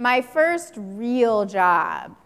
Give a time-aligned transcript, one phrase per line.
[0.00, 2.16] My first real job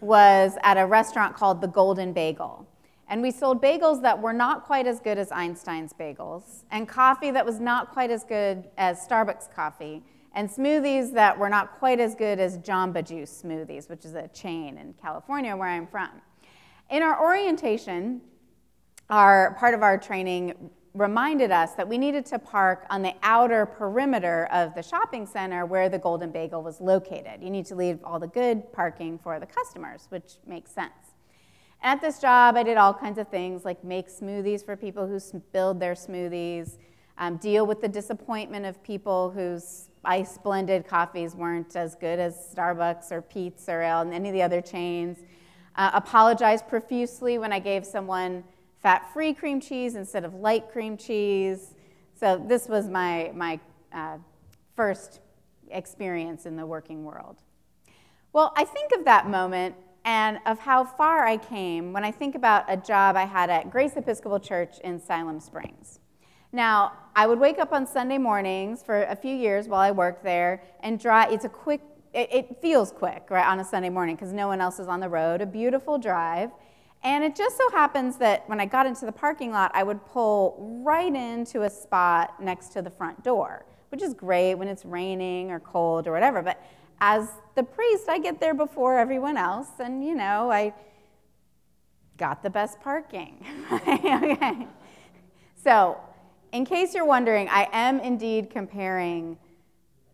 [0.00, 2.66] was at a restaurant called the Golden Bagel.
[3.06, 7.30] And we sold bagels that were not quite as good as Einstein's bagels, and coffee
[7.30, 10.02] that was not quite as good as Starbucks coffee,
[10.34, 14.26] and smoothies that were not quite as good as Jamba Juice smoothies, which is a
[14.26, 16.10] chain in California where I'm from.
[16.90, 18.20] In our orientation,
[19.10, 23.64] our part of our training reminded us that we needed to park on the outer
[23.64, 27.42] perimeter of the shopping center where the Golden Bagel was located.
[27.42, 30.92] You need to leave all the good parking for the customers, which makes sense.
[31.82, 35.18] At this job, I did all kinds of things like make smoothies for people who
[35.52, 36.76] build their smoothies,
[37.18, 42.54] um, deal with the disappointment of people whose ice blended coffees weren't as good as
[42.54, 45.18] Starbucks or Peet's or any of the other chains,
[45.76, 48.44] uh, apologize profusely when I gave someone
[48.82, 51.74] fat free cream cheese instead of light cream cheese.
[52.18, 53.60] So, this was my, my
[53.92, 54.18] uh,
[54.76, 55.20] first
[55.70, 57.38] experience in the working world.
[58.32, 59.74] Well, I think of that moment
[60.04, 63.70] and of how far I came when I think about a job I had at
[63.70, 66.00] Grace Episcopal Church in Siloam Springs.
[66.52, 70.22] Now, I would wake up on Sunday mornings for a few years while I worked
[70.22, 71.32] there and drive.
[71.32, 71.80] It's a quick,
[72.12, 75.00] it, it feels quick, right, on a Sunday morning because no one else is on
[75.00, 75.40] the road.
[75.40, 76.50] A beautiful drive.
[77.04, 80.04] And it just so happens that when I got into the parking lot, I would
[80.06, 84.84] pull right into a spot next to the front door, which is great when it's
[84.84, 86.42] raining or cold or whatever.
[86.42, 86.62] But
[87.00, 90.72] as the priest, I get there before everyone else, and you know, I
[92.16, 93.44] got the best parking.
[93.72, 94.68] okay.
[95.56, 95.98] So,
[96.52, 99.38] in case you're wondering, I am indeed comparing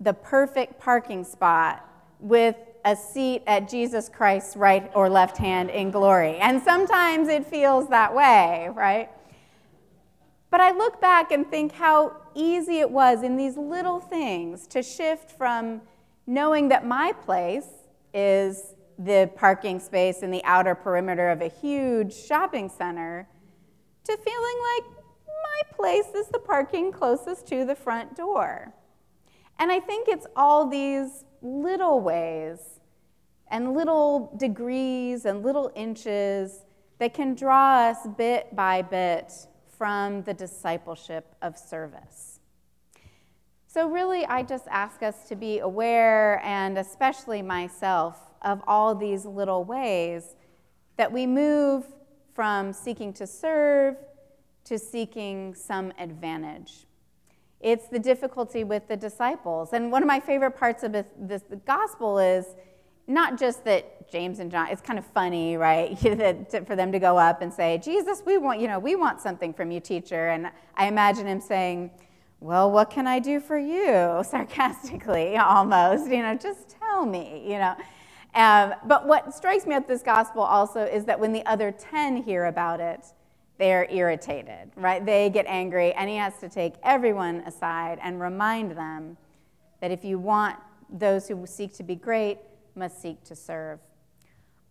[0.00, 1.84] the perfect parking spot
[2.20, 2.56] with
[2.88, 6.36] a seat at Jesus Christ's right or left hand in glory.
[6.38, 9.10] And sometimes it feels that way, right?
[10.50, 14.82] But I look back and think how easy it was in these little things to
[14.82, 15.82] shift from
[16.26, 17.68] knowing that my place
[18.14, 23.28] is the parking space in the outer perimeter of a huge shopping center
[24.04, 24.96] to feeling like
[25.26, 28.72] my place is the parking closest to the front door.
[29.58, 32.77] And I think it's all these little ways
[33.50, 36.64] and little degrees and little inches
[36.98, 39.32] that can draw us bit by bit
[39.68, 42.40] from the discipleship of service.
[43.66, 49.24] So, really, I just ask us to be aware, and especially myself, of all these
[49.24, 50.36] little ways
[50.96, 51.84] that we move
[52.34, 53.96] from seeking to serve
[54.64, 56.86] to seeking some advantage.
[57.60, 59.72] It's the difficulty with the disciples.
[59.72, 62.46] And one of my favorite parts of this, the gospel is
[63.08, 65.98] not just that James and John, it's kind of funny, right,
[66.66, 69.52] for them to go up and say, Jesus, we want, you know, we want something
[69.52, 70.28] from you, teacher.
[70.28, 71.90] And I imagine him saying,
[72.40, 74.22] well, what can I do for you?
[74.30, 77.76] Sarcastically, almost, you know, just tell me, you know.
[78.34, 82.22] Um, but what strikes me at this gospel also is that when the other 10
[82.22, 83.06] hear about it,
[83.58, 85.04] they're irritated, right?
[85.04, 89.16] They get angry, and he has to take everyone aside and remind them
[89.80, 90.56] that if you want
[90.90, 92.38] those who seek to be great,
[92.78, 93.80] must seek to serve.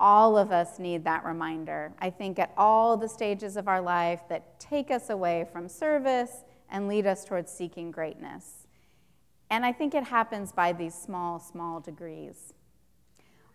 [0.00, 1.92] All of us need that reminder.
[1.98, 6.44] I think at all the stages of our life that take us away from service
[6.70, 8.66] and lead us towards seeking greatness.
[9.50, 12.52] And I think it happens by these small, small degrees.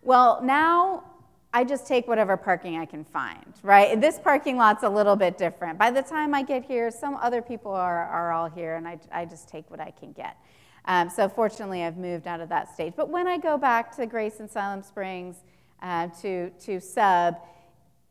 [0.02, 1.04] Well, now
[1.52, 3.98] I just take whatever parking I can find, right?
[4.00, 5.78] This parking lot's a little bit different.
[5.78, 8.98] By the time I get here, some other people are, are all here, and I,
[9.12, 10.36] I just take what I can get.
[10.86, 12.92] Um, so fortunately, I've moved out of that stage.
[12.96, 15.36] But when I go back to Grace and Siloam Springs
[15.82, 17.36] uh, to, to sub,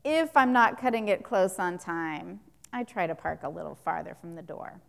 [0.03, 2.39] if I'm not cutting it close on time,
[2.71, 4.81] I try to park a little farther from the door.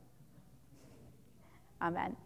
[1.82, 2.16] Amen.